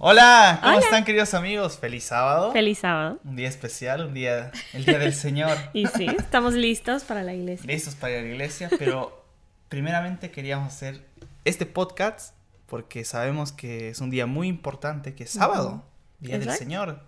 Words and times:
Hola, 0.00 0.58
¿cómo 0.62 0.76
Hola. 0.76 0.84
están 0.84 1.04
queridos 1.04 1.34
amigos? 1.34 1.76
Feliz 1.78 2.04
sábado. 2.04 2.52
Feliz 2.52 2.78
sábado. 2.78 3.18
Un 3.24 3.34
día 3.34 3.48
especial, 3.48 4.06
un 4.06 4.14
día, 4.14 4.52
el 4.72 4.84
día 4.84 4.96
del 4.98 5.12
Señor. 5.12 5.56
Y 5.72 5.86
sí, 5.86 6.06
estamos 6.06 6.54
listos 6.54 7.02
para 7.02 7.24
la 7.24 7.34
iglesia. 7.34 7.66
Listos 7.66 7.96
para 7.96 8.12
ir 8.12 8.18
a 8.20 8.22
la 8.22 8.28
iglesia, 8.28 8.70
pero 8.78 9.24
primeramente 9.68 10.30
queríamos 10.30 10.72
hacer 10.72 11.04
este 11.44 11.66
podcast 11.66 12.32
porque 12.66 13.04
sabemos 13.04 13.50
que 13.50 13.88
es 13.88 14.00
un 14.00 14.10
día 14.10 14.26
muy 14.26 14.46
importante, 14.46 15.16
que 15.16 15.24
es 15.24 15.30
sábado, 15.30 15.84
Día 16.20 16.38
del. 16.38 16.52
Señor. 16.52 17.02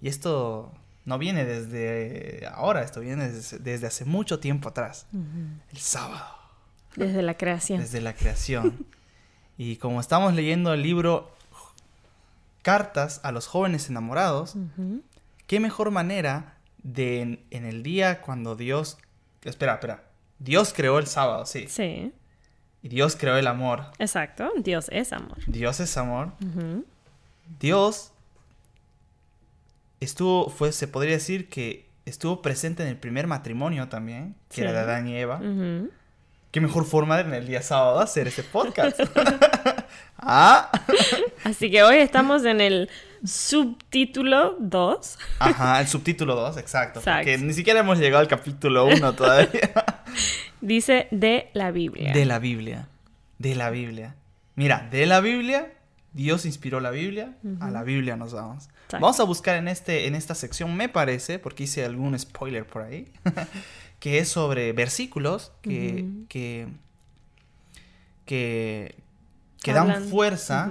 Y 0.00 0.08
esto 0.08 0.72
no 1.04 1.18
viene 1.18 1.44
desde 1.44 2.46
ahora, 2.50 2.82
esto 2.82 3.00
viene 3.00 3.28
desde, 3.28 3.58
desde 3.58 3.88
hace 3.88 4.06
mucho 4.06 4.40
tiempo 4.40 4.70
atrás. 4.70 5.06
El 5.70 5.78
sábado, 5.78 6.24
Desde 6.96 7.20
la 7.20 7.36
creación. 7.36 7.80
desde 7.80 8.00
la 8.00 8.14
creación. 8.14 8.86
Y 9.58 9.76
como 9.76 10.00
estamos 10.00 10.32
leyendo 10.32 10.72
el 10.72 10.82
libro 10.82 11.30
Cartas 12.62 13.20
a 13.22 13.32
los 13.32 13.46
jóvenes 13.46 13.88
enamorados. 13.88 14.54
¿Qué 15.46 15.60
mejor 15.60 15.90
manera 15.90 16.54
de 16.82 17.20
en, 17.20 17.44
en 17.50 17.64
el 17.64 17.82
día 17.82 18.20
cuando 18.22 18.56
Dios... 18.56 18.98
Espera, 19.44 19.74
espera. 19.74 20.04
Dios 20.38 20.72
creó 20.74 20.98
el 20.98 21.06
sábado, 21.06 21.46
sí. 21.46 21.66
Sí, 21.68 22.12
Y 22.82 22.88
Dios 22.88 23.16
creó 23.16 23.36
el 23.36 23.46
amor. 23.46 23.86
exacto. 23.98 24.50
Dios 24.56 24.86
es 24.90 25.12
amor. 25.12 25.38
Dios 25.46 25.80
es 25.80 25.96
amor. 25.96 26.32
Dios 27.60 28.12
estuvo, 30.00 30.48
fue, 30.48 30.72
se 30.72 30.88
podría 30.88 31.14
decir 31.14 31.48
que 31.48 31.86
estuvo 32.06 32.42
presente 32.42 32.82
en 32.82 32.88
el 32.88 32.96
primer 32.96 33.26
matrimonio 33.26 33.88
también, 33.88 34.34
que 34.48 34.62
era 34.62 34.72
de 34.72 34.78
Adán 34.78 35.08
y 35.08 35.16
Eva. 35.16 35.40
¿Qué 36.50 36.60
mejor 36.60 36.84
forma 36.84 37.16
de 37.16 37.22
en 37.22 37.34
el 37.34 37.46
día 37.46 37.62
sábado 37.62 38.00
hacer 38.00 38.28
este 38.28 38.42
podcast? 38.42 39.00
ah, 40.18 40.70
Así 41.44 41.70
que 41.70 41.82
hoy 41.82 41.96
estamos 41.96 42.44
en 42.44 42.60
el 42.60 42.90
subtítulo 43.24 44.56
2. 44.58 45.18
ajá, 45.38 45.80
el 45.80 45.88
subtítulo 45.88 46.34
2, 46.34 46.56
exacto. 46.58 47.00
Exacto. 47.00 47.18
Porque 47.24 47.38
ni 47.38 47.52
siquiera 47.52 47.80
hemos 47.80 47.98
llegado 47.98 48.20
al 48.20 48.28
capítulo 48.28 48.86
1 48.86 49.12
todavía. 49.14 49.72
Dice 50.60 51.08
de 51.10 51.50
la 51.54 51.70
Biblia. 51.70 52.12
De 52.12 52.24
la 52.24 52.38
Biblia. 52.38 52.88
De 53.38 53.54
la 53.54 53.70
Biblia. 53.70 54.14
Mira, 54.54 54.88
de 54.90 55.06
la 55.06 55.20
Biblia, 55.20 55.72
Dios 56.12 56.44
inspiró 56.44 56.80
la 56.80 56.90
Biblia, 56.90 57.36
a 57.60 57.70
la 57.70 57.82
Biblia 57.82 58.16
nos 58.16 58.32
vamos. 58.32 58.64
Exacto. 58.64 58.98
Vamos 59.00 59.18
a 59.20 59.24
buscar 59.24 59.56
en, 59.56 59.68
este, 59.68 60.06
en 60.06 60.14
esta 60.14 60.34
sección, 60.34 60.76
me 60.76 60.88
parece, 60.88 61.38
porque 61.38 61.64
hice 61.64 61.84
algún 61.84 62.16
spoiler 62.18 62.66
por 62.66 62.82
ahí, 62.82 63.10
que 63.98 64.18
es 64.18 64.28
sobre 64.28 64.72
versículos 64.72 65.52
que, 65.62 66.06
que, 66.28 66.68
que, 68.26 68.94
que 69.62 69.72
dan 69.72 70.04
fuerza. 70.04 70.70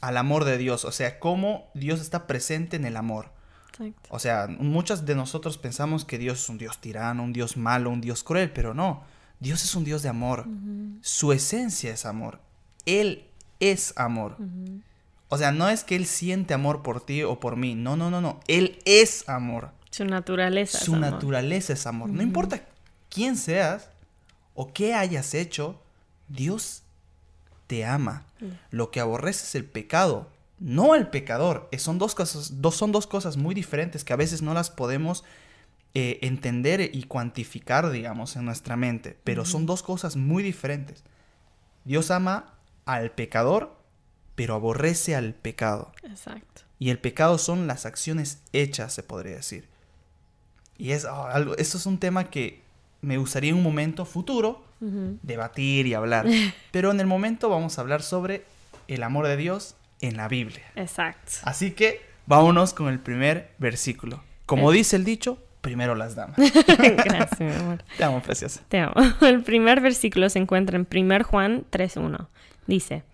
Al 0.00 0.16
amor 0.16 0.44
de 0.44 0.58
Dios, 0.58 0.84
o 0.84 0.92
sea, 0.92 1.18
cómo 1.18 1.70
Dios 1.74 2.00
está 2.00 2.26
presente 2.26 2.76
en 2.76 2.84
el 2.84 2.96
amor. 2.96 3.30
Exacto. 3.70 4.08
O 4.10 4.18
sea, 4.18 4.48
muchos 4.48 5.06
de 5.06 5.14
nosotros 5.14 5.58
pensamos 5.58 6.04
que 6.04 6.18
Dios 6.18 6.42
es 6.42 6.48
un 6.48 6.58
Dios 6.58 6.78
tirano, 6.80 7.22
un 7.22 7.32
Dios 7.32 7.56
malo, 7.56 7.90
un 7.90 8.00
Dios 8.00 8.22
cruel, 8.22 8.52
pero 8.52 8.74
no. 8.74 9.02
Dios 9.40 9.64
es 9.64 9.74
un 9.74 9.84
Dios 9.84 10.02
de 10.02 10.08
amor. 10.08 10.46
Su 11.00 11.32
esencia 11.32 11.92
es 11.92 12.06
amor. 12.06 12.40
Él 12.86 13.26
es 13.60 13.92
amor. 13.96 14.36
O 15.28 15.38
sea, 15.38 15.50
no 15.50 15.68
es 15.68 15.82
que 15.82 15.96
Él 15.96 16.06
siente 16.06 16.54
amor 16.54 16.82
por 16.82 17.04
ti 17.04 17.22
o 17.22 17.40
por 17.40 17.56
mí. 17.56 17.74
No, 17.74 17.96
no, 17.96 18.10
no, 18.10 18.20
no. 18.20 18.38
Él 18.46 18.78
es 18.84 19.28
amor. 19.28 19.70
Su 19.90 20.04
naturaleza. 20.04 20.78
es 20.78 20.84
Su 20.84 20.94
amor. 20.94 21.10
naturaleza 21.12 21.72
es 21.72 21.86
amor. 21.86 22.10
No 22.10 22.22
importa 22.22 22.62
quién 23.08 23.36
seas 23.36 23.88
o 24.54 24.72
qué 24.72 24.94
hayas 24.94 25.34
hecho, 25.34 25.80
Dios 26.28 26.81
te 27.66 27.84
ama. 27.84 28.26
Mm. 28.40 28.46
Lo 28.70 28.90
que 28.90 29.00
aborrece 29.00 29.44
es 29.44 29.54
el 29.54 29.64
pecado, 29.64 30.30
no 30.58 30.94
el 30.94 31.08
pecador. 31.08 31.68
Eh, 31.72 31.78
Son 31.78 31.98
dos 31.98 32.14
cosas, 32.14 32.60
dos, 32.60 32.76
son 32.76 32.92
dos 32.92 33.06
cosas 33.06 33.36
muy 33.36 33.54
diferentes 33.54 34.04
que 34.04 34.12
a 34.12 34.16
veces 34.16 34.42
no 34.42 34.54
las 34.54 34.70
podemos 34.70 35.24
eh, 35.94 36.18
entender 36.22 36.90
y 36.92 37.04
cuantificar, 37.04 37.90
digamos, 37.90 38.36
en 38.36 38.44
nuestra 38.44 38.76
mente. 38.76 39.18
Pero 39.24 39.44
son 39.44 39.66
dos 39.66 39.82
cosas 39.82 40.16
muy 40.16 40.42
diferentes. 40.42 41.04
Dios 41.84 42.10
ama 42.10 42.54
al 42.86 43.10
pecador, 43.10 43.76
pero 44.34 44.54
aborrece 44.54 45.16
al 45.16 45.34
pecado. 45.34 45.92
Exacto. 46.02 46.62
Y 46.78 46.90
el 46.90 46.98
pecado 46.98 47.38
son 47.38 47.66
las 47.66 47.86
acciones 47.86 48.40
hechas, 48.52 48.92
se 48.92 49.02
podría 49.02 49.36
decir. 49.36 49.68
Y 50.78 50.92
es 50.92 51.04
oh, 51.04 51.26
algo, 51.26 51.56
esto 51.56 51.76
es 51.76 51.86
un 51.86 51.98
tema 51.98 52.30
que 52.30 52.62
me 53.02 53.18
gustaría 53.18 53.50
en 53.50 53.56
un 53.56 53.62
momento 53.62 54.04
futuro 54.04 54.64
Debatir 55.22 55.86
y 55.86 55.94
hablar. 55.94 56.26
Pero 56.70 56.90
en 56.90 57.00
el 57.00 57.06
momento 57.06 57.48
vamos 57.48 57.78
a 57.78 57.80
hablar 57.82 58.02
sobre 58.02 58.44
el 58.88 59.02
amor 59.02 59.26
de 59.26 59.36
Dios 59.36 59.76
en 60.00 60.16
la 60.16 60.28
Biblia. 60.28 60.64
Exacto. 60.76 61.32
Así 61.44 61.70
que 61.72 62.00
vámonos 62.26 62.74
con 62.74 62.88
el 62.88 62.98
primer 62.98 63.52
versículo. 63.58 64.22
Como 64.46 64.72
Eh. 64.72 64.76
dice 64.76 64.96
el 64.96 65.04
dicho, 65.04 65.38
primero 65.60 65.94
las 65.94 66.14
damas. 66.16 66.36
Gracias, 66.66 67.40
mi 67.40 67.52
amor. 67.52 67.84
Te 67.96 68.04
amo, 68.04 68.20
preciosa. 68.20 68.62
Te 68.68 68.80
amo. 68.80 68.94
El 69.20 69.42
primer 69.44 69.80
versículo 69.80 70.28
se 70.28 70.40
encuentra 70.40 70.76
en 70.76 70.86
1 70.92 71.24
Juan 71.24 71.64
3.1. 71.70 72.26
Dice, 72.66 73.04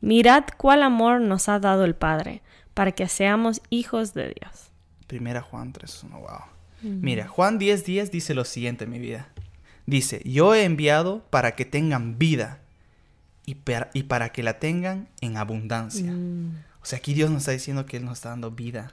mirad 0.00 0.44
cuál 0.56 0.82
amor 0.82 1.20
nos 1.20 1.48
ha 1.50 1.58
dado 1.58 1.84
el 1.84 1.94
Padre, 1.94 2.40
para 2.72 2.92
que 2.92 3.06
seamos 3.08 3.60
hijos 3.70 4.14
de 4.14 4.34
Dios. 4.40 4.70
Primera 5.06 5.42
Juan 5.42 5.72
3.1, 5.72 6.10
wow. 6.20 6.28
Mira, 6.82 7.26
Juan 7.28 7.58
10.10 7.58 8.10
dice 8.10 8.34
lo 8.34 8.44
siguiente, 8.44 8.86
mi 8.86 8.98
vida. 8.98 9.28
Dice, 9.88 10.20
yo 10.24 10.54
he 10.54 10.64
enviado 10.64 11.24
para 11.30 11.52
que 11.52 11.64
tengan 11.64 12.18
vida 12.18 12.58
y, 13.46 13.54
per- 13.54 13.88
y 13.94 14.02
para 14.02 14.32
que 14.32 14.42
la 14.42 14.58
tengan 14.58 15.08
en 15.22 15.36
abundancia. 15.38 16.12
Mm, 16.12 16.56
O 16.82 16.84
sea, 16.84 16.98
aquí 16.98 17.14
Dios 17.14 17.30
nos 17.30 17.38
está 17.42 17.52
diciendo 17.52 17.86
que 17.86 17.96
Él 17.96 18.04
nos 18.04 18.18
está 18.18 18.28
dando 18.28 18.50
vida 18.50 18.92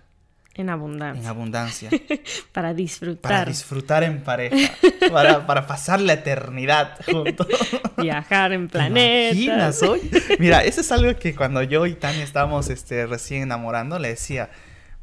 en 0.54 0.70
abundancia. 0.70 1.22
en 1.22 1.28
abundancia. 1.28 1.90
para 2.54 2.74
disfrutar, 2.74 3.22
para 3.22 3.44
disfrutar 3.46 4.04
en 4.04 4.24
pareja. 4.24 4.74
Para, 5.12 5.46
para 5.46 5.68
pasar 5.68 6.00
la 6.00 6.14
eternidad 6.14 6.98
juntos. 7.06 7.46
viajar 7.98 8.54
en 8.54 8.70
¿Te 8.70 8.78
imaginas 8.88 9.80
planetas. 9.80 9.84
hoy? 9.84 10.00
Mira, 10.40 10.64
eso 10.64 10.80
es 10.80 10.90
algo 10.94 11.14
que 11.20 11.36
cuando 11.36 11.62
yo 11.62 11.86
y 11.88 11.94
Tania 11.96 12.24
estábamos 12.24 12.70
este, 12.70 13.06
recién 13.06 13.42
enamorando, 13.44 14.00
le 14.00 14.08
decía, 14.08 14.50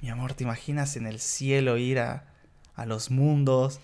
mi 0.01 0.09
amor, 0.09 0.33
¿te 0.33 0.45
imaginas 0.45 0.97
en 0.97 1.07
el 1.07 1.21
cielo 1.21 1.77
ir 1.77 1.99
a, 1.99 2.25
a 2.75 2.87
los 2.87 3.11
mundos? 3.11 3.79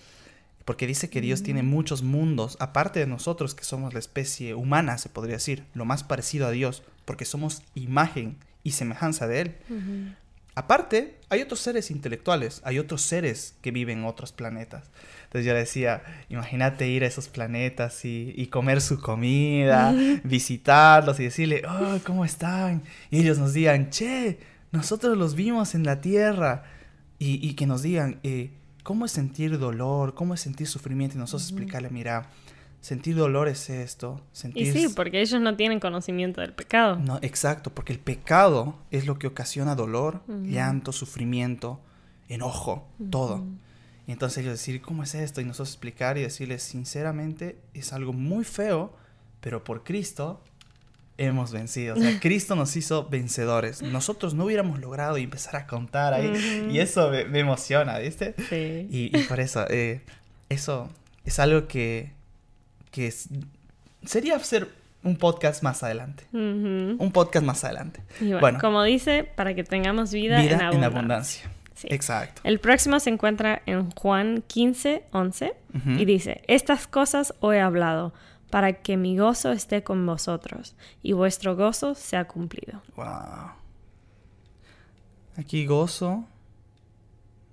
Porque 0.69 0.85
dice 0.85 1.09
que 1.09 1.19
Dios 1.19 1.41
tiene 1.41 1.63
muchos 1.63 2.03
mundos, 2.03 2.55
aparte 2.59 2.99
de 2.99 3.07
nosotros 3.07 3.55
que 3.55 3.63
somos 3.63 3.95
la 3.95 3.99
especie 3.99 4.53
humana, 4.53 4.99
se 4.99 5.09
podría 5.09 5.37
decir, 5.37 5.65
lo 5.73 5.83
más 5.83 6.03
parecido 6.03 6.45
a 6.45 6.51
Dios, 6.51 6.83
porque 7.05 7.25
somos 7.25 7.63
imagen 7.73 8.37
y 8.61 8.73
semejanza 8.73 9.25
de 9.25 9.41
Él. 9.41 9.55
Aparte, 10.53 11.17
hay 11.29 11.41
otros 11.41 11.59
seres 11.59 11.89
intelectuales, 11.89 12.61
hay 12.63 12.77
otros 12.77 13.01
seres 13.01 13.55
que 13.63 13.71
viven 13.71 13.97
en 13.97 14.05
otros 14.05 14.31
planetas. 14.31 14.91
Entonces 15.23 15.47
yo 15.47 15.53
le 15.53 15.61
decía, 15.61 16.03
imagínate 16.29 16.87
ir 16.87 17.03
a 17.03 17.07
esos 17.07 17.29
planetas 17.29 18.05
y, 18.05 18.31
y 18.37 18.45
comer 18.45 18.81
su 18.81 19.01
comida, 19.01 19.91
visitarlos 20.23 21.19
y 21.19 21.23
decirle, 21.23 21.63
oh, 21.67 21.97
¿cómo 22.05 22.25
están? 22.25 22.83
Y 23.09 23.21
ellos 23.21 23.39
nos 23.39 23.53
digan, 23.53 23.89
che, 23.89 24.37
nosotros 24.71 25.17
los 25.17 25.33
vimos 25.33 25.73
en 25.73 25.83
la 25.83 25.99
Tierra. 25.99 26.61
Y, 27.17 27.45
y 27.45 27.55
que 27.55 27.65
nos 27.65 27.81
digan, 27.81 28.19
eh, 28.23 28.51
¿cómo 28.89 29.05
es 29.05 29.11
sentir 29.11 29.59
dolor? 29.59 30.15
¿Cómo 30.15 30.33
es 30.33 30.41
sentir 30.41 30.65
sufrimiento? 30.65 31.15
Y 31.15 31.19
nosotros 31.19 31.43
explicarle, 31.43 31.91
mira, 31.91 32.27
sentir 32.81 33.15
dolor 33.15 33.47
es 33.47 33.69
esto. 33.69 34.19
Sentir 34.31 34.65
Y 34.65 34.71
sí, 34.71 34.87
porque 34.95 35.21
ellos 35.21 35.39
no 35.39 35.55
tienen 35.55 35.79
conocimiento 35.79 36.41
del 36.41 36.53
pecado. 36.53 36.95
no, 36.95 37.19
exacto, 37.21 37.69
porque 37.69 37.93
el 37.93 37.99
pecado 37.99 38.79
es 38.89 39.05
lo 39.05 39.19
que 39.19 39.27
ocasiona 39.27 39.75
dolor, 39.75 40.23
llanto, 40.27 40.91
sufrimiento, 40.91 41.79
enojo, 42.29 42.87
todo. 43.11 43.45
Y 44.07 44.11
entonces 44.11 44.39
ellos 44.39 44.53
decir, 44.53 44.81
¿cómo 44.81 45.03
es 45.03 45.13
esto? 45.13 45.39
Y 45.39 45.43
nosotros 45.43 45.69
explicar 45.69 46.17
y 46.17 46.23
decirles, 46.23 46.63
sinceramente, 46.63 47.59
es 47.75 47.93
algo 47.93 48.11
muy 48.11 48.43
feo, 48.43 48.91
pero 49.39 49.63
por 49.63 49.83
Cristo 49.83 50.41
hemos 51.19 51.51
vencido. 51.51 51.95
O 51.95 51.99
sea, 51.99 52.17
Cristo 52.21 52.55
nos 52.55 52.75
hizo 52.75 53.07
vencedores. 53.09 53.81
Nosotros 53.81 54.33
no 54.33 54.45
hubiéramos 54.45 54.79
logrado 54.79 55.17
y 55.17 55.23
empezar 55.23 55.55
a 55.57 55.67
contar 55.67 56.13
ahí. 56.13 56.67
Y 56.71 56.79
eso 56.79 57.09
me, 57.11 57.25
me 57.25 57.39
emociona, 57.39 57.99
¿viste? 57.99 58.33
Sí. 58.49 58.87
Y, 58.89 59.15
y 59.17 59.23
por 59.23 59.39
eso, 59.39 59.65
eh, 59.69 60.01
eso 60.49 60.89
es 61.25 61.37
algo 61.39 61.67
que, 61.67 62.11
que 62.91 63.07
es- 63.07 63.29
sería 64.05 64.35
hacer 64.37 64.67
un 65.03 65.15
podcast 65.17 65.61
más 65.63 65.83
adelante. 65.83 66.25
Un 66.33 67.11
podcast 67.13 67.45
más 67.45 67.63
adelante. 67.63 68.01
Y 68.19 68.25
bueno, 68.25 68.39
bueno. 68.39 68.59
como 68.59 68.83
dice, 68.83 69.23
para 69.23 69.53
que 69.53 69.63
tengamos 69.63 70.11
vida, 70.11 70.41
Vida 70.41 70.55
en 70.55 70.59
en 70.59 70.61
abundancia. 70.83 70.97
abundancia. 70.97 71.51
Sí. 71.75 71.87
Exacto. 71.91 72.41
El 72.43 72.59
próximo 72.59 72.99
se 72.99 73.09
encuentra 73.09 73.61
en 73.65 73.89
Juan 73.91 74.43
15, 74.47 75.03
11 75.13 75.53
Ujú. 75.75 75.91
y 75.91 76.03
dice, 76.03 76.41
estas 76.47 76.87
cosas 76.87 77.33
os 77.39 77.53
he 77.53 77.61
hablado 77.61 78.13
para 78.49 78.73
que 78.81 78.97
mi 78.97 79.17
gozo 79.17 79.51
esté 79.51 79.83
con 79.83 80.05
vosotros 80.05 80.75
y 81.03 81.13
vuestro 81.13 81.55
gozo 81.55 81.95
sea 81.95 82.27
cumplido. 82.27 82.81
Wow. 82.95 83.51
Aquí 85.37 85.65
gozo. 85.65 86.25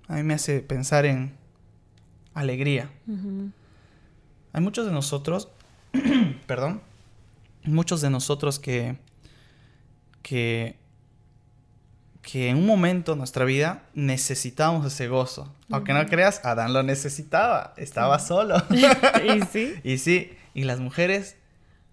A 0.07 0.15
mí 0.15 0.23
me 0.23 0.33
hace 0.33 0.61
pensar 0.61 1.05
en 1.05 1.35
alegría. 2.33 2.89
Hay 4.53 4.61
muchos 4.61 4.85
de 4.85 4.91
nosotros, 4.91 5.49
perdón, 6.47 6.81
muchos 7.63 8.01
de 8.01 8.09
nosotros 8.09 8.59
que, 8.59 8.97
que 10.21 10.77
que 12.27 12.49
en 12.49 12.57
un 12.57 12.65
momento 12.65 13.13
de 13.13 13.19
nuestra 13.19 13.45
vida 13.45 13.83
necesitábamos 13.93 14.85
ese 14.85 15.07
gozo. 15.07 15.49
Aunque 15.71 15.93
no 15.93 16.05
creas, 16.07 16.43
Adán 16.43 16.73
lo 16.73 16.83
necesitaba, 16.83 17.73
estaba 17.77 18.19
solo. 18.19 18.57
y 18.69 19.41
sí. 19.45 19.75
Y 19.85 19.97
sí, 19.97 20.31
y 20.57 20.63
las 20.63 20.79
mujeres 20.79 21.37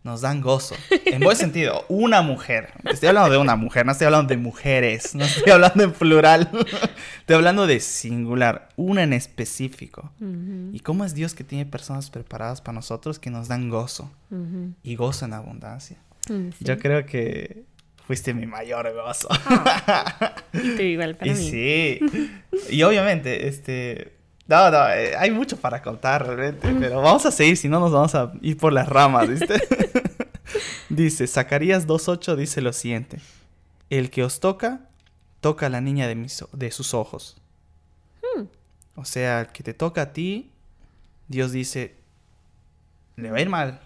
nos 0.05 0.23
dan 0.23 0.41
gozo. 0.41 0.75
En 1.05 1.21
buen 1.21 1.37
sentido, 1.37 1.85
una 1.91 2.23
mujer. 2.23 2.73
Estoy 2.91 3.11
hablando 3.11 3.31
de 3.31 3.37
una 3.37 3.57
mujer, 3.57 3.85
no 3.85 3.93
estoy 3.93 4.07
hablando 4.07 4.29
de 4.31 4.39
mujeres, 4.39 5.15
no 5.15 5.23
estoy 5.23 5.53
hablando 5.53 5.85
en 5.85 5.93
plural. 5.93 6.51
Estoy 7.21 7.37
hablando 7.37 7.67
de 7.67 7.79
singular, 7.81 8.71
una 8.77 9.03
en 9.03 9.13
específico. 9.13 10.11
¿Y 10.73 10.81
cómo 10.81 11.05
es 11.05 11.15
Dios 11.15 11.35
que 11.35 11.45
tiene 11.45 11.67
personas 11.67 12.09
preparadas 12.09 12.63
para 12.63 12.75
nosotros 12.75 13.19
que 13.19 13.29
nos 13.29 13.49
dan 13.49 13.69
gozo? 13.69 14.11
Y 14.83 14.97
gozo 14.97 15.27
en 15.27 15.35
abundancia. 15.35 15.99
Mm, 16.31 16.49
sí. 16.59 16.65
Yo 16.65 16.79
creo 16.79 17.05
que 17.05 17.65
fuiste 18.07 18.33
mi 18.33 18.47
mayor 18.47 18.91
gozo. 18.95 19.29
Y 20.55 20.75
tú 20.75 20.83
igual 20.83 21.17
para 21.17 21.31
y 21.33 21.35
mí. 21.35 21.51
sí. 21.51 22.01
Y 22.71 22.83
obviamente, 22.83 23.47
este... 23.47 24.24
No, 24.47 24.71
no, 24.71 24.89
eh, 24.91 25.17
hay 25.17 25.31
mucho 25.31 25.57
para 25.57 25.81
contar 25.83 26.27
realmente, 26.27 26.75
pero 26.79 27.01
vamos 27.01 27.25
a 27.25 27.31
seguir, 27.31 27.57
si 27.57 27.69
no 27.69 27.81
nos 27.81 27.93
vamos 27.93 28.15
a 28.15 28.33
ir 28.43 28.57
por 28.59 28.73
las 28.75 28.87
ramas, 28.89 29.29
¿viste? 29.29 29.55
dice, 30.91 31.27
Zacarías 31.27 31.87
2.8 31.87 32.37
dice 32.37 32.61
lo 32.61 32.73
siguiente. 32.75 33.21
El 33.89 34.11
que 34.11 34.23
os 34.23 34.41
toca, 34.41 34.81
toca 35.41 35.67
a 35.67 35.69
la 35.71 35.81
niña 35.81 36.07
de, 36.09 36.15
mis, 36.15 36.45
de 36.53 36.71
sus 36.71 36.93
ojos. 36.95 37.39
O 38.97 39.05
sea, 39.05 39.41
el 39.41 39.47
que 39.49 39.63
te 39.65 39.75
toca 39.75 40.03
a 40.03 40.13
ti, 40.13 40.53
Dios 41.27 41.51
dice, 41.51 41.97
le 43.17 43.31
va 43.31 43.39
a 43.39 43.41
ir 43.41 43.49
mal, 43.49 43.81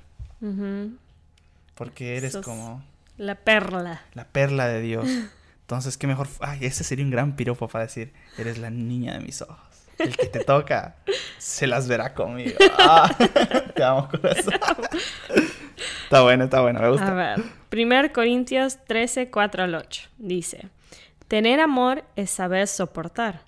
porque 1.74 2.16
eres 2.16 2.32
Sos- 2.32 2.44
como 2.44 2.84
La 3.16 3.36
perla. 3.36 4.02
la 4.14 4.24
perla 4.26 4.66
de 4.68 4.80
Dios. 4.82 5.06
Entonces, 5.62 5.96
qué 5.98 6.06
mejor. 6.06 6.28
Ay, 6.40 6.58
ese 6.62 6.82
sería 6.84 7.04
un 7.04 7.10
gran 7.10 7.36
piropo 7.36 7.68
para 7.68 7.84
decir: 7.84 8.12
Eres 8.38 8.58
la 8.58 8.70
niña 8.70 9.14
de 9.14 9.20
mis 9.20 9.42
ojos. 9.42 9.58
El 9.98 10.16
que 10.16 10.26
te 10.26 10.44
toca 10.44 10.96
se 11.38 11.66
las 11.66 11.88
verá 11.88 12.14
conmigo. 12.14 12.56
Ah, 12.78 13.14
te 13.74 13.82
amo, 13.84 14.08
corazón. 14.08 14.54
Está 16.04 16.22
bueno, 16.22 16.44
está 16.44 16.60
bueno, 16.60 16.80
me 16.80 16.86
A 16.86 16.90
gusta. 16.90 17.12
ver, 17.14 17.42
1 17.72 18.12
Corintios 18.12 18.78
13, 18.86 19.30
4 19.30 19.64
al 19.64 19.74
8. 19.74 20.08
Dice, 20.18 20.68
tener 21.28 21.60
amor 21.60 22.04
es 22.16 22.30
saber 22.30 22.66
soportar, 22.66 23.42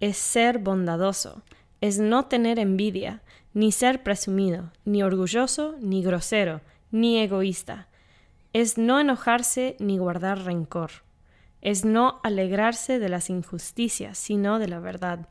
es 0.00 0.16
ser 0.16 0.58
bondadoso, 0.58 1.42
es 1.80 1.98
no 1.98 2.24
tener 2.26 2.58
envidia, 2.58 3.22
ni 3.52 3.72
ser 3.72 4.02
presumido, 4.02 4.72
ni 4.84 5.02
orgulloso, 5.02 5.76
ni 5.80 6.02
grosero, 6.02 6.60
ni 6.90 7.18
egoísta. 7.18 7.88
Es 8.52 8.78
no 8.78 8.98
enojarse 9.00 9.76
ni 9.78 9.98
guardar 9.98 10.44
rencor. 10.44 10.90
Es 11.60 11.84
no 11.84 12.20
alegrarse 12.22 12.98
de 12.98 13.08
las 13.08 13.28
injusticias, 13.28 14.16
sino 14.18 14.58
de 14.58 14.68
la 14.68 14.78
verdad. 14.78 15.28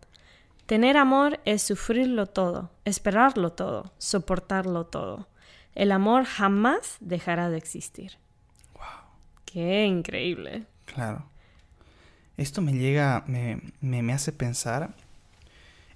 Tener 0.65 0.97
amor 0.97 1.39
es 1.45 1.61
sufrirlo 1.61 2.25
todo, 2.25 2.71
esperarlo 2.85 3.51
todo, 3.51 3.93
soportarlo 3.97 4.85
todo. 4.85 5.27
El 5.75 5.91
amor 5.91 6.25
jamás 6.25 6.97
dejará 7.01 7.49
de 7.49 7.57
existir. 7.57 8.17
Wow, 8.73 8.83
Qué 9.45 9.85
increíble. 9.85 10.65
claro. 10.85 11.25
Esto 12.37 12.61
me 12.61 12.73
llega, 12.73 13.23
me, 13.27 13.61
me, 13.79 14.01
me 14.03 14.11
hace 14.11 14.33
pensar 14.33 14.93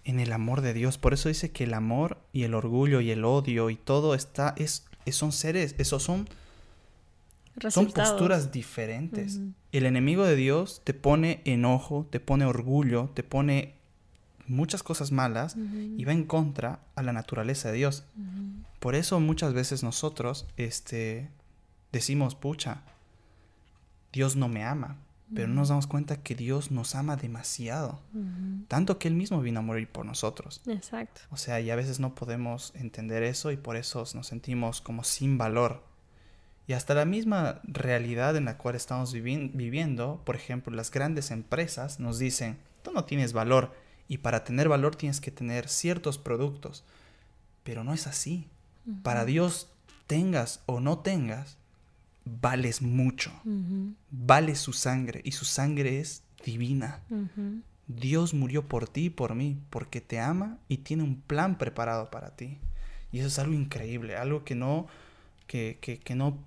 en 0.06 0.22
el 0.22 0.32
amor 0.32 0.62
de 0.62 0.74
Dios. 0.74 0.98
Por 0.98 1.14
eso 1.14 1.28
dice 1.28 1.52
que 1.52 1.66
el 1.66 1.74
amor 1.74 2.18
y 2.32 2.44
el 2.44 2.54
orgullo 2.54 3.02
y 3.02 3.12
el 3.12 3.26
odio 3.26 3.70
y 3.70 3.76
todo 3.76 4.16
está, 4.16 4.54
es, 4.58 4.86
son 5.12 5.34
seres, 5.34 5.76
esos 5.80 6.02
son 6.02 6.30
Son 7.70 7.92
posturas 7.92 8.54
diferentes. 8.54 9.40
El 9.74 9.86
enemigo 9.86 10.24
de 10.24 10.38
Dios 10.38 10.82
te 10.86 10.94
pone 10.94 11.42
enojo, 11.44 12.08
te 12.10 12.22
pone 12.22 12.46
orgullo, 12.46 13.10
te 13.14 13.24
pone 13.24 13.76
muchas 14.50 14.84
cosas 14.84 15.12
malas 15.12 15.56
y 15.98 16.04
va 16.06 16.12
en 16.12 16.26
contra 16.26 16.80
a 16.96 17.04
la 17.04 17.14
naturaleza 17.14 17.70
de 17.72 17.78
Dios. 17.78 18.04
Por 18.80 18.96
eso 18.96 19.20
muchas 19.20 19.54
veces 19.54 19.84
nosotros 19.84 20.48
este, 20.58 21.30
decimos, 21.92 22.36
pucha, 22.36 22.82
Dios 24.12 24.36
no 24.36 24.48
me 24.48 24.64
ama. 24.64 24.98
Pero 25.36 25.48
no 25.48 25.54
nos 25.54 25.70
damos 25.70 25.86
cuenta 25.86 26.24
que 26.24 26.34
Dios 26.34 26.72
nos 26.72 26.96
ama 26.96 27.16
demasiado. 27.16 28.02
Tanto 28.68 28.98
que 28.98 29.08
Él 29.08 29.14
mismo 29.14 29.40
vino 29.42 29.60
a 29.60 29.62
morir 29.62 29.88
por 29.88 30.04
nosotros. 30.04 30.60
Exacto. 30.66 31.22
O 31.30 31.38
sea, 31.38 31.60
y 31.62 31.70
a 31.70 31.76
veces 31.76 32.00
no 32.00 32.16
podemos 32.16 32.74
entender 32.74 33.22
eso 33.22 33.52
y 33.52 33.58
por 33.58 33.76
eso 33.76 34.04
nos 34.16 34.26
sentimos 34.26 34.82
como 34.82 35.04
sin 35.04 35.38
valor. 35.38 35.84
Y 36.66 36.74
hasta 36.74 36.96
la 36.96 37.06
misma 37.06 37.62
realidad 37.64 38.36
en 38.38 38.46
la 38.46 38.58
cual 38.58 38.74
estamos 38.74 39.14
vivi- 39.14 39.52
viviendo, 39.54 40.20
por 40.26 40.36
ejemplo, 40.36 40.76
las 40.76 40.90
grandes 40.90 41.30
empresas 41.30 42.00
nos 42.00 42.18
dicen, 42.18 42.58
tú 42.82 42.92
no 42.92 43.06
tienes 43.06 43.32
valor 43.32 43.72
y 44.10 44.18
para 44.18 44.44
tener 44.44 44.68
valor 44.68 44.96
tienes 44.96 45.22
que 45.22 45.32
tener 45.32 45.70
ciertos 45.70 46.18
productos. 46.18 46.84
Pero 47.64 47.86
no 47.86 47.94
es 47.94 48.08
así. 48.08 48.48
Para 49.04 49.24
Dios, 49.24 49.70
tengas 50.08 50.62
o 50.66 50.80
no 50.80 50.98
tengas, 50.98 51.58
vales 52.26 52.82
mucho. 52.82 53.32
Ujú. 53.46 53.94
Vale 54.10 54.56
su 54.56 54.74
sangre 54.74 55.22
y 55.24 55.34
su 55.34 55.46
sangre 55.46 56.00
es 56.00 56.24
divina. 56.44 57.02
Dios 57.88 58.34
murió 58.34 58.68
por 58.68 58.90
ti 58.90 59.06
y 59.06 59.10
por 59.12 59.36
mí, 59.36 59.60
porque 59.70 60.02
te 60.02 60.20
ama 60.20 60.58
y 60.68 60.78
tiene 60.78 61.04
un 61.04 61.22
plan 61.22 61.60
preparado 61.60 62.10
para 62.10 62.36
ti. 62.36 62.58
Y 63.12 63.20
eso 63.20 63.28
es 63.28 63.38
algo 63.38 63.54
increíble, 63.54 64.16
algo 64.16 64.44
que 64.44 64.56
no, 64.56 64.88
que, 65.46 65.78
que, 65.82 66.00
que 66.00 66.16
no, 66.16 66.40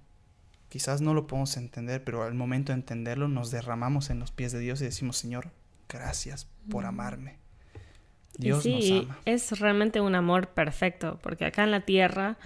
quizás 0.69 1.01
no 1.01 1.15
lo 1.15 1.29
podemos 1.29 1.57
entender, 1.57 2.03
pero 2.03 2.25
al 2.25 2.35
momento 2.35 2.73
de 2.73 2.79
entenderlo 2.79 3.29
nos 3.29 3.53
derramamos 3.53 4.11
en 4.11 4.19
los 4.19 4.33
pies 4.33 4.51
de 4.51 4.59
Dios 4.59 4.81
y 4.81 4.85
decimos, 4.85 5.17
Señor, 5.17 5.51
gracias 5.89 6.49
por 6.69 6.87
amarme. 6.87 7.42
Y 8.39 8.53
sí, 8.55 9.01
nos 9.01 9.05
ama. 9.05 9.19
es 9.25 9.61
realmente 9.61 10.01
un 10.01 10.15
amor 10.15 10.49
perfecto, 10.49 11.19
porque 11.23 11.45
acá 11.45 11.65
en 11.65 11.71
la 11.71 11.81
tierra, 11.81 12.37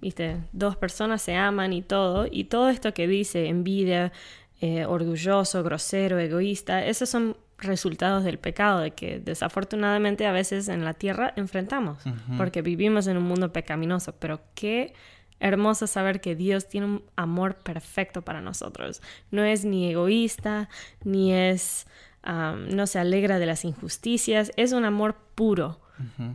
viste, 0.00 0.38
dos 0.52 0.76
personas 0.76 1.22
se 1.22 1.34
aman 1.34 1.72
y 1.72 1.82
todo, 1.82 2.26
y 2.30 2.44
todo 2.44 2.68
esto 2.68 2.94
que 2.94 3.08
dice, 3.08 3.48
envidia, 3.48 4.12
eh, 4.60 4.86
orgulloso, 4.86 5.62
grosero, 5.64 6.18
egoísta, 6.18 6.84
esos 6.84 7.08
son 7.08 7.36
resultados 7.58 8.24
del 8.24 8.38
pecado, 8.38 8.80
de 8.80 8.92
que 8.92 9.20
desafortunadamente 9.20 10.26
a 10.26 10.32
veces 10.32 10.68
en 10.68 10.84
la 10.84 10.94
tierra 10.94 11.32
enfrentamos, 11.36 11.98
porque 12.36 12.62
vivimos 12.62 13.06
en 13.06 13.16
un 13.16 13.24
mundo 13.24 13.52
pecaminoso, 13.52 14.14
pero 14.18 14.40
qué 14.54 14.94
hermoso 15.40 15.86
saber 15.86 16.20
que 16.20 16.36
Dios 16.36 16.68
tiene 16.68 16.86
un 16.86 17.02
amor 17.16 17.56
perfecto 17.56 18.22
para 18.22 18.40
nosotros. 18.40 19.02
No 19.30 19.42
es 19.42 19.64
ni 19.64 19.90
egoísta, 19.90 20.68
ni 21.04 21.32
es, 21.32 21.86
no 22.24 22.86
se 22.86 22.98
alegra 22.98 23.38
de 23.38 23.46
las 23.46 23.64
injusticias, 23.64 24.52
es 24.56 24.72
un 24.72 24.84
amor 24.84 25.16
puro. 25.34 25.80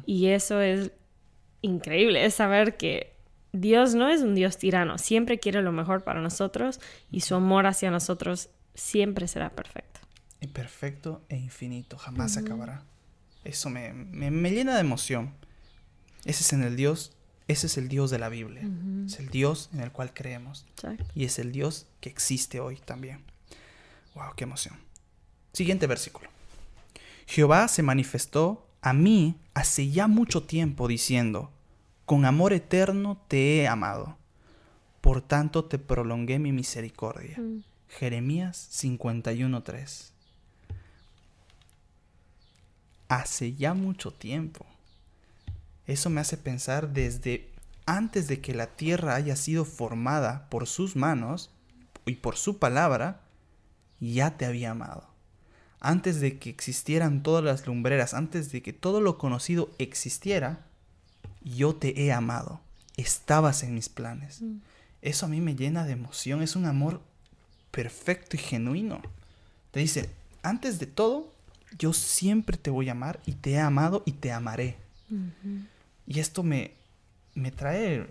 Y 0.05 0.27
eso 0.27 0.61
es 0.61 0.91
increíble, 1.61 2.25
es 2.25 2.35
saber 2.35 2.77
que 2.77 3.17
Dios 3.51 3.95
no 3.95 4.09
es 4.09 4.21
un 4.21 4.35
Dios 4.35 4.57
tirano, 4.57 4.97
siempre 4.97 5.39
quiere 5.39 5.61
lo 5.61 5.71
mejor 5.71 6.03
para 6.03 6.21
nosotros 6.21 6.79
y 7.11 7.21
su 7.21 7.35
amor 7.35 7.65
hacia 7.65 7.91
nosotros 7.91 8.49
siempre 8.75 9.27
será 9.27 9.49
perfecto. 9.49 9.99
Y 10.39 10.47
perfecto 10.47 11.23
e 11.29 11.35
infinito, 11.35 11.97
jamás 11.97 12.33
se 12.33 12.41
acabará. 12.41 12.83
Eso 13.43 13.69
me, 13.69 13.93
me, 13.93 14.29
me 14.29 14.51
llena 14.51 14.75
de 14.75 14.81
emoción. 14.81 15.33
Ese 16.25 16.43
es 16.43 16.53
en 16.53 16.63
el 16.63 16.75
Dios, 16.75 17.13
ese 17.47 17.67
es 17.67 17.77
el 17.77 17.87
Dios 17.87 18.11
de 18.11 18.19
la 18.19 18.29
Biblia. 18.29 18.63
Es 19.05 19.19
el 19.19 19.29
Dios 19.29 19.69
en 19.73 19.79
el 19.79 19.91
cual 19.91 20.13
creemos. 20.13 20.65
Exacto. 20.69 21.05
Y 21.15 21.25
es 21.25 21.39
el 21.39 21.51
Dios 21.51 21.87
que 22.01 22.09
existe 22.09 22.59
hoy 22.59 22.77
también. 22.77 23.23
Wow, 24.13 24.33
qué 24.35 24.43
emoción. 24.43 24.75
Siguiente 25.57 25.87
versículo. 25.87 26.29
Jehová 27.25 27.67
se 27.67 27.81
manifestó 27.81 28.67
a 28.79 28.93
mí 28.93 29.37
hace 29.55 29.89
ya 29.89 30.07
mucho 30.07 30.43
tiempo 30.43 30.87
diciendo, 30.87 31.49
con 32.05 32.25
amor 32.25 32.53
eterno 32.53 33.19
te 33.27 33.57
he 33.57 33.67
amado, 33.67 34.19
por 35.01 35.23
tanto 35.23 35.65
te 35.65 35.79
prolongué 35.79 36.37
mi 36.37 36.51
misericordia. 36.51 37.39
Mm. 37.39 37.63
Jeremías 37.89 38.69
51.3. 38.71 40.11
Hace 43.07 43.55
ya 43.55 43.73
mucho 43.73 44.11
tiempo. 44.11 44.63
Eso 45.87 46.11
me 46.11 46.21
hace 46.21 46.37
pensar 46.37 46.93
desde 46.93 47.49
antes 47.87 48.27
de 48.27 48.41
que 48.41 48.53
la 48.53 48.67
tierra 48.67 49.15
haya 49.15 49.35
sido 49.35 49.65
formada 49.65 50.51
por 50.51 50.67
sus 50.67 50.95
manos 50.95 51.49
y 52.05 52.13
por 52.13 52.37
su 52.37 52.59
palabra, 52.59 53.21
ya 53.99 54.37
te 54.37 54.45
había 54.45 54.69
amado. 54.69 55.16
Antes 55.79 56.19
de 56.19 56.39
que 56.39 56.49
existieran 56.49 57.21
todas 57.23 57.43
las 57.43 57.67
lumbreras, 57.67 58.13
antes 58.13 58.51
de 58.51 58.61
que 58.61 58.73
todo 58.73 58.99
lo 58.99 59.17
conocido 59.17 59.69
existiera, 59.77 60.65
yo 61.43 61.75
te 61.75 62.01
he 62.01 62.11
amado. 62.11 62.59
Estabas 62.97 63.63
en 63.63 63.75
mis 63.75 63.89
planes. 63.89 64.41
Mm. 64.41 64.57
Eso 65.01 65.25
a 65.27 65.29
mí 65.29 65.39
me 65.39 65.55
llena 65.55 65.85
de 65.85 65.93
emoción. 65.93 66.41
Es 66.41 66.55
un 66.55 66.65
amor 66.65 67.01
perfecto 67.71 68.35
y 68.35 68.39
genuino. 68.39 69.01
Te 69.71 69.79
dice, 69.79 70.09
antes 70.41 70.79
de 70.79 70.87
todo, 70.87 71.31
yo 71.77 71.93
siempre 71.93 72.57
te 72.57 72.69
voy 72.69 72.89
a 72.89 72.93
amar 72.93 73.19
y 73.25 73.33
te 73.33 73.51
he 73.51 73.59
amado 73.59 74.03
y 74.05 74.13
te 74.13 74.31
amaré. 74.31 74.77
Y 76.05 76.19
esto 76.19 76.43
me, 76.43 76.71
me 77.35 77.51
trae 77.51 78.07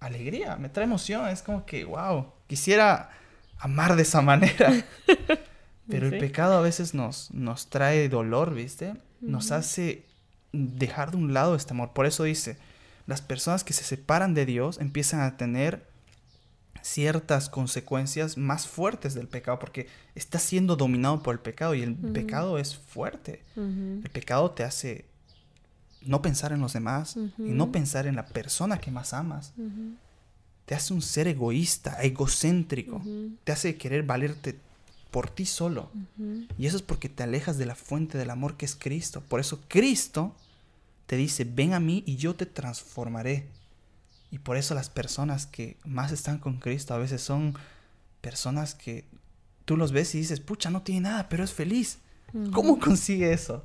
alegría, 0.00 0.56
me 0.56 0.68
trae 0.68 0.84
emoción. 0.84 1.28
Es 1.28 1.42
como 1.42 1.66
que, 1.66 1.84
wow, 1.84 2.26
quisiera 2.46 3.10
amar 3.58 3.96
de 3.96 4.02
esa 4.02 4.22
manera. 4.22 4.72
Pero 5.88 6.06
el 6.08 6.18
pecado 6.18 6.56
a 6.56 6.60
veces 6.60 6.94
nos, 6.94 7.30
nos 7.32 7.68
trae 7.68 8.08
dolor, 8.08 8.54
¿viste? 8.54 8.94
Nos 9.20 9.52
hace 9.52 10.04
dejar 10.52 11.10
de 11.10 11.16
un 11.16 11.32
lado 11.32 11.54
este 11.54 11.72
amor. 11.72 11.92
Por 11.92 12.06
eso 12.06 12.24
dice, 12.24 12.58
las 13.06 13.22
personas 13.22 13.64
que 13.64 13.72
se 13.72 13.84
separan 13.84 14.34
de 14.34 14.46
Dios 14.46 14.78
empiezan 14.80 15.20
a 15.20 15.36
tener 15.36 15.88
ciertas 16.82 17.48
consecuencias 17.48 18.36
más 18.36 18.66
fuertes 18.66 19.14
del 19.14 19.28
pecado, 19.28 19.58
porque 19.58 19.88
está 20.14 20.38
siendo 20.38 20.76
dominado 20.76 21.22
por 21.22 21.34
el 21.34 21.40
pecado 21.40 21.74
y 21.74 21.82
el 21.82 21.94
pecado 21.94 22.58
es 22.58 22.76
fuerte. 22.76 23.44
El 23.56 24.10
pecado 24.12 24.50
te 24.52 24.64
hace 24.64 25.06
no 26.02 26.22
pensar 26.22 26.52
en 26.52 26.60
los 26.60 26.72
demás 26.72 27.16
y 27.16 27.50
no 27.50 27.72
pensar 27.72 28.06
en 28.06 28.16
la 28.16 28.26
persona 28.26 28.78
que 28.78 28.90
más 28.90 29.12
amas. 29.12 29.52
Te 30.64 30.74
hace 30.74 30.92
un 30.92 31.02
ser 31.02 31.28
egoísta, 31.28 32.02
egocéntrico. 32.02 33.02
Te 33.44 33.52
hace 33.52 33.76
querer 33.76 34.02
valerte 34.02 34.58
por 35.10 35.30
ti 35.30 35.46
solo. 35.46 35.90
Y 36.58 36.66
eso 36.66 36.76
es 36.76 36.82
porque 36.82 37.08
te 37.08 37.22
alejas 37.22 37.58
de 37.58 37.66
la 37.66 37.74
fuente 37.74 38.18
del 38.18 38.30
amor 38.30 38.56
que 38.56 38.66
es 38.66 38.76
Cristo. 38.76 39.22
Por 39.22 39.40
eso 39.40 39.60
Cristo 39.68 40.34
te 41.06 41.16
dice, 41.16 41.44
ven 41.44 41.74
a 41.74 41.80
mí 41.80 42.02
y 42.06 42.16
yo 42.16 42.34
te 42.34 42.46
transformaré. 42.46 43.48
Y 44.30 44.38
por 44.38 44.56
eso 44.56 44.74
las 44.74 44.90
personas 44.90 45.46
que 45.46 45.78
más 45.84 46.12
están 46.12 46.38
con 46.38 46.58
Cristo 46.58 46.92
a 46.92 46.98
veces 46.98 47.22
son 47.22 47.54
personas 48.20 48.74
que 48.74 49.06
tú 49.64 49.76
los 49.76 49.92
ves 49.92 50.14
y 50.14 50.18
dices, 50.18 50.40
pucha, 50.40 50.70
no 50.70 50.82
tiene 50.82 51.02
nada, 51.02 51.28
pero 51.28 51.44
es 51.44 51.52
feliz. 51.52 51.98
¿Cómo 52.52 52.78
consigue 52.78 53.32
eso? 53.32 53.64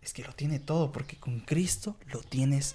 Es 0.00 0.12
que 0.12 0.24
lo 0.24 0.32
tiene 0.32 0.58
todo, 0.58 0.90
porque 0.90 1.16
con 1.16 1.38
Cristo 1.40 1.96
lo 2.12 2.20
tienes 2.20 2.74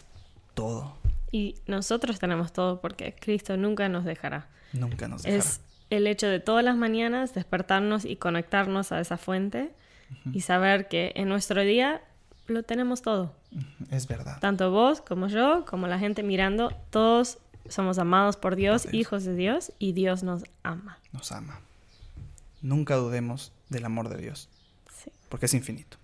todo. 0.54 0.96
Y 1.32 1.56
nosotros 1.68 2.20
tenemos 2.20 2.54
todo 2.54 2.80
porque 2.80 3.14
Cristo 3.14 3.58
nunca 3.58 3.90
nos 3.90 4.06
dejará. 4.06 4.48
Nunca 4.72 5.10
nos 5.10 5.24
dejará. 5.24 5.44
Es 5.44 5.60
el 5.90 6.08
hecho 6.08 6.28
de 6.28 6.40
todas 6.40 6.64
las 6.64 6.76
mañanas 6.76 7.34
despertarnos 7.34 8.06
y 8.06 8.16
conectarnos 8.18 8.92
a 8.92 9.00
esa 9.00 9.18
fuente 9.18 9.72
y 10.34 10.42
saber 10.42 10.88
que 10.88 11.12
en 11.16 11.30
nuestro 11.30 11.62
día 11.62 12.02
lo 12.48 12.64
tenemos 12.64 13.02
todo. 13.02 13.34
Es 13.92 14.08
verdad. 14.08 14.40
Tanto 14.40 14.72
vos 14.72 15.02
como 15.02 15.28
yo, 15.28 15.66
como 15.66 15.88
la 15.88 16.00
gente 16.00 16.24
mirando, 16.24 16.72
todos 16.90 17.40
somos 17.70 17.98
amados 18.00 18.38
por 18.38 18.56
Dios, 18.56 18.88
hijos 18.94 19.26
de 19.26 19.36
Dios, 19.36 19.74
y 19.80 19.92
Dios 19.92 20.24
nos 20.24 20.44
ama. 20.64 21.00
Nos 21.12 21.32
ama. 21.34 21.60
Nunca 22.62 22.96
dudemos 22.96 23.52
del 23.70 23.86
amor 23.86 24.10
de 24.10 24.18
Dios, 24.18 24.50
Sí. 24.98 25.12
porque 25.30 25.46
es 25.48 25.54
infinito. 25.54 25.98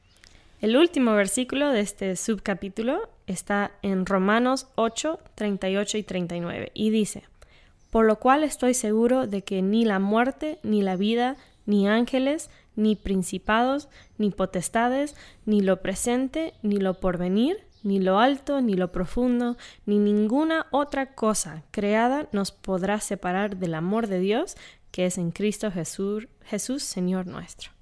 El 0.62 0.78
último 0.78 1.14
versículo 1.14 1.70
de 1.72 1.82
este 1.82 2.16
subcapítulo 2.16 3.10
está 3.28 3.72
en 3.82 4.06
Romanos 4.06 4.68
8, 4.76 5.20
38 5.36 5.98
y 5.98 6.04
39 6.04 6.72
y 6.74 6.90
dice, 6.90 7.24
Por 7.94 8.06
lo 8.06 8.16
cual 8.16 8.44
estoy 8.44 8.74
seguro 8.74 9.28
de 9.28 9.44
que 9.44 9.62
ni 9.62 9.86
la 9.86 10.00
muerte, 10.00 10.58
ni 10.64 10.82
la 10.82 10.96
vida, 10.96 11.36
ni 11.68 11.88
ángeles, 11.88 12.50
ni 12.76 12.96
principados, 12.96 13.88
ni 14.18 14.32
potestades, 14.32 15.16
ni 15.46 15.62
lo 15.62 15.80
presente, 15.84 16.56
ni 16.64 16.78
lo 16.78 16.96
porvenir, 16.96 17.68
ni 17.84 18.00
lo 18.00 18.18
alto, 18.18 18.62
ni 18.62 18.74
lo 18.74 18.92
profundo, 18.92 19.58
ni 19.86 20.00
ninguna 20.00 20.66
otra 20.72 21.14
cosa 21.14 21.66
creada 21.70 22.28
nos 22.32 22.52
podrá 22.52 23.00
separar 23.00 23.58
del 23.58 23.76
amor 23.76 24.08
de 24.08 24.18
Dios 24.18 24.58
que 24.90 25.06
es 25.06 25.20
en 25.20 25.30
Cristo 25.30 25.70
Jesús, 25.70 26.28
Jesús 26.46 26.82
Señor 26.82 27.28
nuestro. 27.28 27.74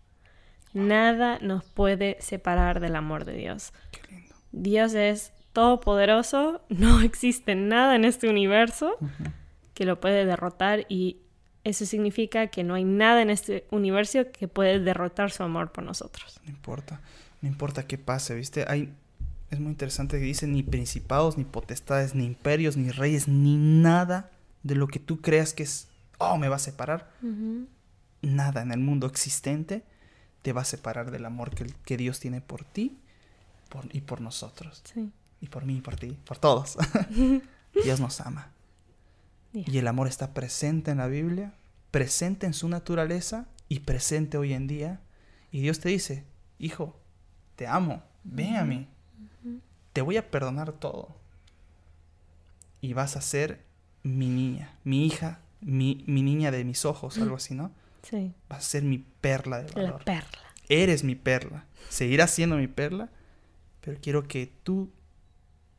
Nada 0.73 1.39
nos 1.39 1.63
puede 1.63 2.17
separar 2.19 2.81
del 2.81 2.97
amor 2.97 3.23
de 3.23 3.35
Dios. 3.35 3.71
Qué 3.93 4.01
lindo. 4.13 4.35
Dios 4.51 4.93
es 4.93 5.31
todopoderoso, 5.53 6.65
no 6.67 6.99
existe 6.99 7.55
nada 7.55 7.95
en 7.95 8.03
este 8.03 8.27
universo 8.27 8.97
que 9.73 9.85
lo 9.85 9.99
puede 9.99 10.25
derrotar 10.25 10.85
y 10.89 11.17
eso 11.63 11.85
significa 11.85 12.47
que 12.47 12.63
no 12.63 12.73
hay 12.73 12.83
nada 12.83 13.21
en 13.21 13.29
este 13.29 13.65
universo 13.71 14.19
que 14.31 14.47
puede 14.47 14.79
derrotar 14.79 15.31
su 15.31 15.43
amor 15.43 15.71
por 15.71 15.83
nosotros. 15.83 16.39
No 16.43 16.49
importa. 16.49 17.01
No 17.41 17.47
importa 17.49 17.85
qué 17.87 17.97
pase, 17.97 18.35
¿viste? 18.35 18.65
Hay, 18.67 18.93
es 19.49 19.59
muy 19.59 19.69
interesante 19.71 20.17
que 20.19 20.25
dice 20.25 20.47
ni 20.47 20.63
principados, 20.63 21.37
ni 21.37 21.43
potestades, 21.43 22.15
ni 22.15 22.25
imperios, 22.25 22.77
ni 22.77 22.89
reyes, 22.91 23.27
ni 23.27 23.57
nada 23.57 24.29
de 24.63 24.75
lo 24.75 24.87
que 24.87 24.99
tú 24.99 25.21
creas 25.21 25.53
que 25.53 25.63
es, 25.63 25.87
oh, 26.19 26.37
me 26.37 26.47
va 26.49 26.57
a 26.57 26.59
separar. 26.59 27.09
Nada 28.21 28.61
en 28.61 28.71
el 28.71 28.79
mundo 28.79 29.07
existente 29.07 29.83
te 30.43 30.53
va 30.53 30.61
a 30.61 30.65
separar 30.65 31.11
del 31.11 31.25
amor 31.25 31.53
que, 31.53 31.65
que 31.85 31.97
Dios 31.97 32.19
tiene 32.19 32.41
por 32.41 32.63
ti 32.63 32.97
por- 33.69 33.87
y 33.95 34.01
por 34.01 34.21
nosotros. 34.21 34.81
Sí. 34.93 35.11
Y 35.39 35.47
por 35.47 35.65
mí, 35.65 35.77
y 35.77 35.81
por 35.81 35.95
ti, 35.95 36.17
por 36.25 36.37
todos. 36.37 36.77
Dios 37.83 37.99
nos 37.99 38.21
ama. 38.21 38.51
Y 39.53 39.77
el 39.77 39.87
amor 39.87 40.07
está 40.07 40.33
presente 40.33 40.91
en 40.91 40.97
la 40.99 41.07
Biblia, 41.07 41.53
presente 41.91 42.45
en 42.45 42.53
su 42.53 42.69
naturaleza 42.69 43.47
y 43.67 43.79
presente 43.79 44.37
hoy 44.37 44.53
en 44.53 44.67
día. 44.67 45.01
Y 45.51 45.61
Dios 45.61 45.79
te 45.79 45.89
dice, 45.89 46.23
hijo, 46.59 46.97
te 47.55 47.67
amo, 47.67 48.01
ven 48.23 48.55
a 48.55 48.63
mí. 48.63 48.87
Te 49.93 50.01
voy 50.01 50.17
a 50.17 50.31
perdonar 50.31 50.71
todo. 50.71 51.17
Y 52.79 52.93
vas 52.93 53.17
a 53.17 53.21
ser 53.21 53.63
mi 54.03 54.27
niña, 54.27 54.73
mi 54.83 55.05
hija, 55.05 55.39
mi, 55.59 56.03
mi 56.07 56.23
niña 56.23 56.49
de 56.51 56.63
mis 56.63 56.85
ojos, 56.85 57.17
algo 57.17 57.35
así, 57.35 57.53
¿no? 57.53 57.71
Sí, 58.03 58.33
Vas 58.49 58.59
a 58.59 58.69
ser 58.69 58.83
mi 58.83 58.97
perla 58.97 59.61
de 59.61 59.69
la 59.69 59.83
valor. 59.91 60.03
perla. 60.03 60.39
Eres 60.69 61.03
mi 61.03 61.13
perla. 61.15 61.65
Seguirás 61.89 62.31
siendo 62.31 62.55
mi 62.55 62.67
perla, 62.67 63.09
pero 63.81 63.97
quiero 64.01 64.27
que 64.27 64.51
tú 64.63 64.89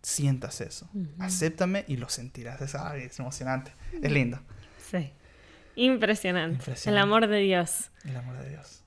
sientas 0.02 0.61
eso. 0.61 0.88
Acéptame 1.18 1.85
y 1.88 1.97
lo 1.97 2.09
sentirás. 2.09 2.61
Es, 2.61 2.75
ay, 2.75 3.02
es 3.02 3.18
emocionante. 3.18 3.73
Es 4.00 4.11
lindo. 4.11 4.40
Sí. 4.90 5.12
Impresionante. 5.76 6.56
Impresionante. 6.56 6.90
El 6.90 6.99
amor 6.99 7.28
de 7.28 7.38
Dios. 7.38 7.90
El 8.04 8.16
amor 8.16 8.38
de 8.38 8.50
Dios. 8.50 8.82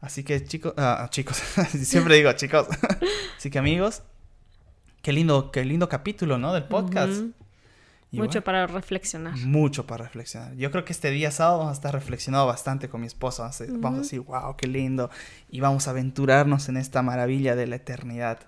Así 0.00 0.22
que 0.22 0.44
chicos, 0.44 0.74
ah, 0.76 1.06
chicos, 1.10 1.36
siempre 1.82 2.16
digo 2.16 2.30
chicos. 2.32 2.66
Así 3.38 3.48
que 3.48 3.58
amigos, 3.58 4.02
qué 5.00 5.12
lindo, 5.12 5.50
qué 5.50 5.64
lindo 5.64 5.88
capítulo, 5.88 6.36
¿no? 6.36 6.52
Del 6.52 6.64
podcast. 6.64 7.12
Ujú. 7.12 7.32
Y 8.14 8.18
Mucho 8.18 8.40
bueno, 8.40 8.44
para 8.44 8.66
reflexionar. 8.66 9.36
mucho 9.38 9.86
para 9.86 10.04
reflexionar. 10.04 10.54
Yo 10.54 10.70
creo 10.70 10.84
que 10.84 10.92
este 10.92 11.10
día 11.10 11.30
sábado 11.30 11.58
vamos 11.58 11.72
a 11.72 11.74
estar 11.74 11.92
reflexionando 11.92 12.46
bastante 12.46 12.88
con 12.88 13.00
mi 13.00 13.06
esposa. 13.08 13.42
Vamos 13.42 13.60
a, 13.60 13.64
vamos 13.68 13.98
a 13.98 14.02
decir, 14.02 14.20
wow, 14.20 14.56
qué 14.56 14.66
lindo. 14.68 15.10
Y 15.50 15.60
vamos 15.60 15.88
a 15.88 15.90
aventurarnos 15.90 16.68
en 16.68 16.76
esta 16.76 17.02
maravilla 17.02 17.56
de 17.56 17.66
la 17.66 17.76
eternidad. 17.76 18.38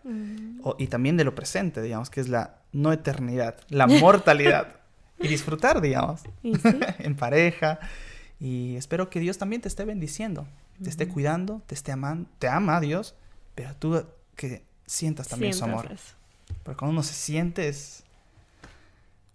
O- 0.62 0.76
y 0.78 0.86
también 0.86 1.16
de 1.16 1.24
lo 1.24 1.34
presente, 1.34 1.82
digamos, 1.82 2.10
que 2.10 2.20
es 2.20 2.28
la 2.28 2.56
no 2.72 2.92
eternidad, 2.92 3.56
la 3.68 3.86
mortalidad. 3.88 4.76
y 5.18 5.28
disfrutar, 5.28 5.80
digamos, 5.80 6.22
Y 6.42 6.54
sí, 6.54 6.68
en 7.00 7.16
pareja. 7.16 7.80
Y 8.38 8.76
espero 8.76 9.10
que 9.10 9.18
Dios 9.18 9.38
también 9.38 9.62
te 9.62 9.68
esté 9.68 9.84
bendiciendo, 9.84 10.46
te 10.82 10.90
esté 10.90 11.08
cuidando, 11.08 11.62
te 11.66 11.74
esté 11.74 11.90
amando, 11.90 12.28
te 12.38 12.48
ama 12.48 12.80
Dios, 12.80 13.14
pero 13.54 13.74
tú 13.74 14.04
que 14.36 14.62
sientas 14.86 15.26
también 15.28 15.54
su 15.54 15.64
amor. 15.64 15.88
Porque 16.62 16.78
cuando 16.78 16.92
uno 16.92 17.02
se 17.02 17.14
siente, 17.14 17.68
es- 17.68 18.04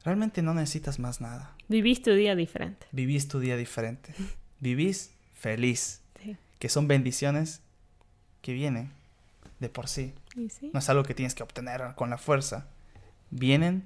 realmente 0.03 0.41
no 0.41 0.53
necesitas 0.53 0.99
más 0.99 1.21
nada. 1.21 1.55
Vivís 1.67 2.01
tu 2.01 2.11
día 2.13 2.35
diferente. 2.35 2.87
Vivís 2.91 3.27
tu 3.27 3.39
día 3.39 3.57
diferente. 3.57 4.13
Vivís 4.59 5.11
feliz, 5.33 6.01
Sí. 6.23 6.37
que 6.59 6.69
son 6.69 6.87
bendiciones 6.87 7.61
que 8.41 8.53
vienen 8.53 8.91
de 9.59 9.69
por 9.69 9.87
sí. 9.87 10.13
No 10.73 10.79
es 10.79 10.89
algo 10.89 11.03
que 11.03 11.13
tienes 11.13 11.35
que 11.35 11.43
obtener 11.43 11.81
con 11.95 12.09
la 12.09 12.17
fuerza. 12.17 12.67
Vienen 13.29 13.85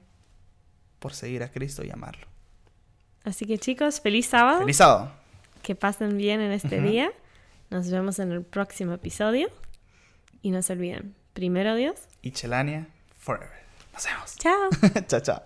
por 0.99 1.13
seguir 1.13 1.43
a 1.43 1.51
Cristo 1.51 1.83
y 1.83 1.91
amarlo. 1.91 2.27
Así 3.23 3.45
que 3.45 3.57
chicos, 3.57 3.99
feliz 4.01 4.27
sábado. 4.27 4.59
¡Feliz 4.59 4.77
sábado! 4.77 5.11
Que 5.63 5.75
pasen 5.75 6.17
bien 6.17 6.41
en 6.41 6.51
este 6.51 6.79
día. 6.81 7.11
Nos 7.71 7.89
vemos 7.89 8.19
en 8.19 8.31
el 8.31 8.43
próximo 8.43 8.93
episodio. 8.93 9.49
Y 10.41 10.51
no 10.51 10.61
se 10.61 10.73
olviden, 10.73 11.15
primero 11.33 11.75
Dios. 11.75 11.95
Y 12.21 12.31
Chelania, 12.31 12.87
forever. 13.17 13.49
Nos 13.93 14.05
vemos. 14.05 14.35
Chao. 14.37 14.69
chao, 15.07 15.19
chao. 15.21 15.45